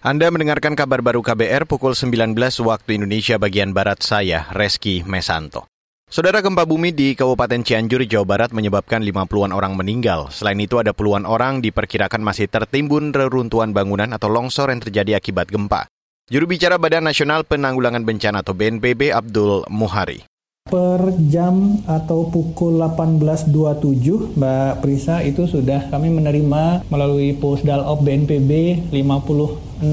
Anda 0.00 0.32
mendengarkan 0.32 0.80
kabar 0.80 1.04
baru 1.04 1.20
KBR 1.20 1.68
pukul 1.68 1.92
19 1.92 2.32
waktu 2.64 2.96
Indonesia 2.96 3.36
bagian 3.36 3.76
Barat 3.76 4.00
saya, 4.00 4.48
Reski 4.48 5.04
Mesanto. 5.04 5.68
Saudara 6.08 6.40
gempa 6.40 6.64
bumi 6.64 6.88
di 6.88 7.12
Kabupaten 7.12 7.60
Cianjur, 7.60 8.08
Jawa 8.08 8.24
Barat 8.24 8.48
menyebabkan 8.56 9.04
50-an 9.04 9.52
orang 9.52 9.76
meninggal. 9.76 10.32
Selain 10.32 10.56
itu 10.56 10.80
ada 10.80 10.96
puluhan 10.96 11.28
orang 11.28 11.60
diperkirakan 11.60 12.24
masih 12.24 12.48
tertimbun 12.48 13.12
reruntuhan 13.12 13.76
bangunan 13.76 14.08
atau 14.16 14.32
longsor 14.32 14.72
yang 14.72 14.80
terjadi 14.80 15.20
akibat 15.20 15.52
gempa. 15.52 15.84
Juru 16.32 16.48
bicara 16.48 16.80
Badan 16.80 17.04
Nasional 17.04 17.44
Penanggulangan 17.44 18.00
Bencana 18.00 18.40
atau 18.40 18.56
BNPB 18.56 19.12
Abdul 19.12 19.68
Muhari. 19.68 20.29
Per 20.70 21.18
jam 21.26 21.82
atau 21.82 22.30
pukul 22.30 22.78
18.27 22.78 24.38
Mbak 24.38 24.72
Prisa 24.78 25.18
itu 25.18 25.50
sudah 25.50 25.90
kami 25.90 26.14
menerima 26.14 26.86
melalui 26.86 27.34
Posdal 27.34 27.82
of 27.82 28.06
BNPB 28.06 28.86
56 28.94 29.90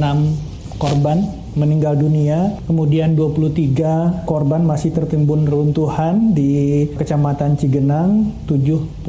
korban 0.77 1.46
meninggal 1.57 1.97
dunia, 1.97 2.55
kemudian 2.69 3.17
23 3.17 4.23
korban 4.29 4.63
masih 4.63 4.93
tertimbun 4.93 5.43
runtuhan 5.49 6.31
di 6.31 6.85
Kecamatan 6.95 7.57
Cigenang, 7.59 8.31
78 8.45 9.03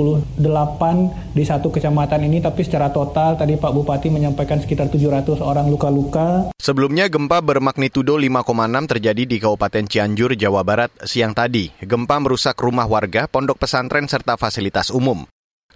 di 1.36 1.44
satu 1.44 1.68
kecamatan 1.70 2.26
ini, 2.26 2.40
tapi 2.40 2.64
secara 2.64 2.90
total 2.90 3.36
tadi 3.36 3.54
Pak 3.54 3.70
Bupati 3.70 4.08
menyampaikan 4.08 4.58
sekitar 4.58 4.88
700 4.88 5.44
orang 5.44 5.68
luka-luka. 5.68 6.50
Sebelumnya 6.58 7.06
gempa 7.06 7.38
bermagnitudo 7.44 8.18
5,6 8.18 8.90
terjadi 8.90 9.22
di 9.28 9.36
Kabupaten 9.38 9.84
Cianjur, 9.86 10.34
Jawa 10.34 10.64
Barat 10.66 10.90
siang 11.04 11.36
tadi. 11.36 11.70
Gempa 11.78 12.18
merusak 12.18 12.58
rumah 12.58 12.88
warga, 12.88 13.30
pondok 13.30 13.62
pesantren 13.62 14.10
serta 14.10 14.34
fasilitas 14.40 14.90
umum. 14.90 15.28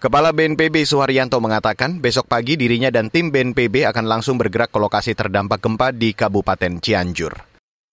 Kepala 0.02 0.34
BNPB 0.34 0.82
Suharyanto 0.82 1.38
mengatakan 1.38 2.02
besok 2.02 2.26
pagi 2.26 2.58
dirinya 2.58 2.90
dan 2.90 3.06
tim 3.06 3.30
BNPB 3.30 3.86
akan 3.86 4.10
langsung 4.10 4.34
bergerak 4.34 4.74
ke 4.74 4.78
lokasi 4.82 5.14
terdampak 5.14 5.62
gempa 5.62 5.94
di 5.94 6.10
Kabupaten 6.10 6.82
Cianjur. 6.82 7.30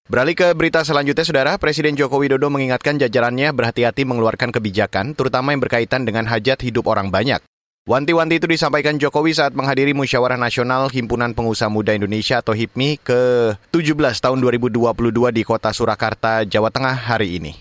Beralih 0.09 0.34
ke 0.34 0.49
berita 0.58 0.82
selanjutnya, 0.82 1.21
Saudara, 1.21 1.54
Presiden 1.62 1.93
Joko 1.93 2.18
Widodo 2.18 2.49
mengingatkan 2.49 2.98
jajarannya 2.98 3.54
berhati-hati 3.54 4.10
mengeluarkan 4.10 4.49
kebijakan, 4.49 5.13
terutama 5.13 5.54
yang 5.54 5.62
berkaitan 5.62 6.01
dengan 6.01 6.26
hajat 6.26 6.57
hidup 6.66 6.90
orang 6.90 7.13
banyak. 7.13 7.46
Wanti-wanti 7.85 8.41
itu 8.41 8.49
disampaikan 8.49 8.98
Jokowi 8.98 9.38
saat 9.38 9.54
menghadiri 9.54 9.94
Musyawarah 9.94 10.41
Nasional 10.41 10.90
Himpunan 10.90 11.38
Pengusaha 11.38 11.70
Muda 11.70 11.94
Indonesia 11.94 12.41
atau 12.41 12.57
HIPMI 12.57 13.05
ke-17 13.05 14.18
tahun 14.18 14.41
2022 14.41 14.98
di 15.29 15.46
kota 15.46 15.70
Surakarta, 15.70 16.41
Jawa 16.41 16.73
Tengah 16.73 17.05
hari 17.05 17.38
ini. 17.38 17.54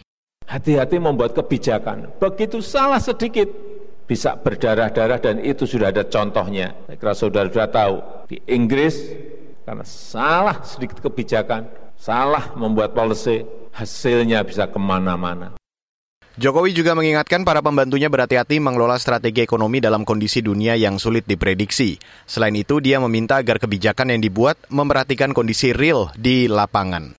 Hati-hati 0.49 0.97
membuat 0.97 1.37
kebijakan, 1.37 2.17
begitu 2.17 2.65
salah 2.65 2.97
sedikit 2.97 3.68
bisa 4.09 4.41
berdarah-darah 4.41 5.21
dan 5.21 5.37
itu 5.45 5.69
sudah 5.69 5.93
ada 5.93 6.09
contohnya. 6.09 6.73
Saya 6.89 6.97
kira 6.97 7.13
saudara 7.13 7.47
sudah 7.53 7.69
tahu 7.69 7.97
di 8.25 8.41
Inggris 8.49 8.97
karena 9.69 9.85
salah 9.85 10.65
sedikit 10.65 11.05
kebijakan, 11.05 11.69
salah 12.01 12.57
membuat 12.57 12.97
policy, 12.97 13.45
hasilnya 13.77 14.41
bisa 14.49 14.65
ke 14.73 14.81
mana-mana. 14.81 15.61
Jokowi 16.39 16.71
juga 16.71 16.95
mengingatkan 16.95 17.43
para 17.43 17.59
pembantunya 17.59 18.07
berhati-hati 18.07 18.63
mengelola 18.63 18.95
strategi 18.97 19.43
ekonomi 19.43 19.83
dalam 19.83 20.07
kondisi 20.07 20.39
dunia 20.39 20.79
yang 20.79 20.95
sulit 20.95 21.27
diprediksi. 21.27 21.99
Selain 22.31 22.55
itu, 22.55 22.79
dia 22.79 23.03
meminta 23.03 23.43
agar 23.43 23.59
kebijakan 23.59 24.15
yang 24.15 24.23
dibuat 24.23 24.55
memperhatikan 24.71 25.35
kondisi 25.35 25.75
real 25.75 26.15
di 26.15 26.47
lapangan. 26.47 27.19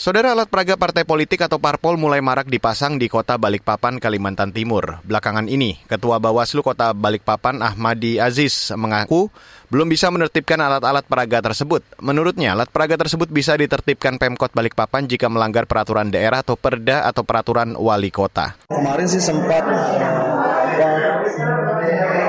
Saudara 0.00 0.32
alat 0.32 0.48
peraga 0.48 0.80
partai 0.80 1.04
politik 1.04 1.44
atau 1.44 1.60
parpol 1.60 2.00
mulai 2.00 2.24
marak 2.24 2.48
dipasang 2.48 2.96
di 2.96 3.04
kota 3.04 3.36
Balikpapan, 3.36 4.00
Kalimantan 4.00 4.48
Timur. 4.48 4.96
Belakangan 5.04 5.44
ini, 5.44 5.76
Ketua 5.84 6.16
Bawaslu 6.16 6.64
Kota 6.64 6.96
Balikpapan 6.96 7.60
Ahmadi 7.60 8.16
Aziz 8.16 8.72
mengaku 8.72 9.28
belum 9.68 9.92
bisa 9.92 10.08
menertibkan 10.08 10.56
alat-alat 10.56 11.04
peraga 11.04 11.44
tersebut. 11.44 11.84
Menurutnya, 12.00 12.56
alat 12.56 12.72
peraga 12.72 12.96
tersebut 12.96 13.28
bisa 13.28 13.52
ditertibkan 13.60 14.16
Pemkot 14.16 14.56
Balikpapan 14.56 15.04
jika 15.04 15.28
melanggar 15.28 15.68
peraturan 15.68 16.08
daerah 16.08 16.40
atau 16.40 16.56
perda 16.56 17.04
atau 17.04 17.20
peraturan 17.20 17.76
wali 17.76 18.08
kota. 18.08 18.56
Kemarin 18.72 19.04
sih 19.04 19.20
sempat 19.20 19.68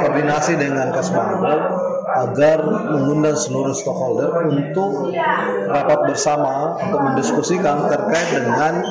koordinasi 0.03 0.59
dengan 0.59 0.91
Kasbangpol 0.91 1.90
agar 2.11 2.57
mengundang 2.91 3.37
seluruh 3.37 3.71
stakeholder 3.71 4.51
untuk 4.51 5.13
rapat 5.69 5.99
bersama 6.11 6.75
untuk 6.79 6.99
mendiskusikan 6.99 7.87
terkait 7.87 8.29
dengan 8.35 8.83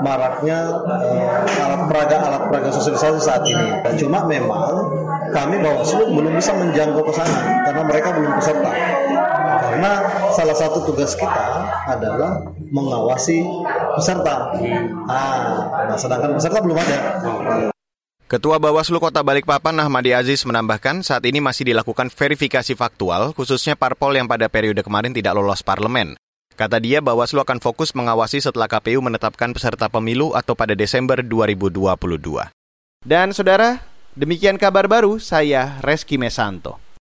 maraknya 0.00 0.80
uh, 0.84 1.62
alat 1.64 1.82
peraga 1.86 2.16
alat 2.28 2.42
peraga 2.50 2.70
sosialisasi 2.72 3.20
saat 3.20 3.42
ini. 3.46 3.80
Dan 3.84 3.94
cuma 4.00 4.24
memang 4.26 4.90
kami 5.30 5.60
Bawaslu 5.60 6.12
belum 6.12 6.32
bisa 6.36 6.52
menjangkau 6.56 7.04
ke 7.04 7.12
sana 7.14 7.64
karena 7.68 7.82
mereka 7.84 8.08
belum 8.16 8.32
peserta. 8.38 8.70
Karena 9.64 9.92
salah 10.34 10.56
satu 10.56 10.86
tugas 10.86 11.14
kita 11.18 11.48
adalah 11.88 12.42
mengawasi 12.70 13.42
peserta. 13.98 14.54
Nah, 15.06 15.86
nah 15.90 15.96
sedangkan 15.98 16.36
peserta 16.38 16.58
belum 16.62 16.78
ada. 16.78 16.98
Ketua 18.34 18.58
Bawaslu 18.58 18.98
Kota 18.98 19.22
Balikpapan 19.22 19.78
Ahmadi 19.78 20.10
Aziz 20.10 20.42
menambahkan 20.42 21.06
saat 21.06 21.22
ini 21.22 21.38
masih 21.38 21.70
dilakukan 21.70 22.10
verifikasi 22.10 22.74
faktual 22.74 23.30
khususnya 23.30 23.78
parpol 23.78 24.10
yang 24.10 24.26
pada 24.26 24.50
periode 24.50 24.82
kemarin 24.82 25.14
tidak 25.14 25.38
lolos 25.38 25.62
parlemen. 25.62 26.18
Kata 26.58 26.82
dia 26.82 26.98
Bawaslu 26.98 27.46
akan 27.46 27.62
fokus 27.62 27.94
mengawasi 27.94 28.42
setelah 28.42 28.66
KPU 28.66 28.98
menetapkan 29.06 29.54
peserta 29.54 29.86
pemilu 29.86 30.34
atau 30.34 30.58
pada 30.58 30.74
Desember 30.74 31.22
2022. 31.22 32.50
Dan 33.06 33.30
saudara, 33.30 33.86
demikian 34.18 34.58
kabar 34.58 34.90
baru 34.90 35.22
saya 35.22 35.78
Reski 35.86 36.18
Mesanto. 36.18 36.83